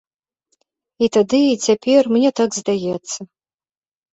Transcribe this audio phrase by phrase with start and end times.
[1.07, 3.19] І тады, і цяпер мне так здаецца.